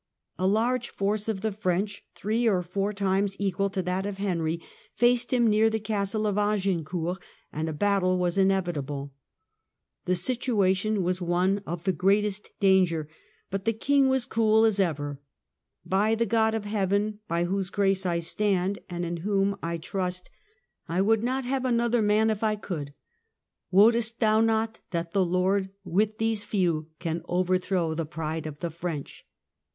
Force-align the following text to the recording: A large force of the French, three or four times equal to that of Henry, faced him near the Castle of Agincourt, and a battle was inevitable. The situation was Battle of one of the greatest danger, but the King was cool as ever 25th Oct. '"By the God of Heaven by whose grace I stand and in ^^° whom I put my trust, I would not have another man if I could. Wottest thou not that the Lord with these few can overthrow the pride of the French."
A 0.39 0.47
large 0.47 0.89
force 0.89 1.29
of 1.29 1.41
the 1.41 1.51
French, 1.51 2.03
three 2.15 2.47
or 2.49 2.63
four 2.63 2.91
times 2.91 3.35
equal 3.37 3.69
to 3.69 3.83
that 3.83 4.07
of 4.07 4.17
Henry, 4.17 4.59
faced 4.95 5.31
him 5.31 5.45
near 5.47 5.69
the 5.69 5.79
Castle 5.79 6.25
of 6.25 6.39
Agincourt, 6.39 7.21
and 7.53 7.69
a 7.69 7.73
battle 7.73 8.17
was 8.17 8.35
inevitable. 8.35 9.13
The 10.05 10.15
situation 10.15 11.03
was 11.03 11.19
Battle 11.19 11.25
of 11.25 11.29
one 11.29 11.63
of 11.67 11.83
the 11.83 11.93
greatest 11.93 12.49
danger, 12.59 13.09
but 13.51 13.65
the 13.65 13.73
King 13.73 14.07
was 14.07 14.25
cool 14.25 14.65
as 14.65 14.79
ever 14.79 15.11
25th 15.11 15.11
Oct. 15.11 15.19
'"By 15.91 16.15
the 16.15 16.25
God 16.25 16.55
of 16.55 16.65
Heaven 16.65 17.19
by 17.27 17.43
whose 17.43 17.69
grace 17.69 18.03
I 18.03 18.17
stand 18.17 18.79
and 18.89 19.05
in 19.05 19.17
^^° 19.17 19.19
whom 19.19 19.49
I 19.51 19.53
put 19.57 19.61
my 19.61 19.77
trust, 19.77 20.31
I 20.89 20.99
would 21.03 21.23
not 21.23 21.45
have 21.45 21.63
another 21.63 22.01
man 22.01 22.31
if 22.31 22.43
I 22.43 22.55
could. 22.55 22.95
Wottest 23.69 24.19
thou 24.19 24.41
not 24.41 24.79
that 24.89 25.11
the 25.11 25.23
Lord 25.23 25.69
with 25.83 26.17
these 26.17 26.43
few 26.43 26.87
can 26.97 27.21
overthrow 27.27 27.93
the 27.93 28.07
pride 28.07 28.47
of 28.47 28.61
the 28.61 28.71
French." 28.71 29.27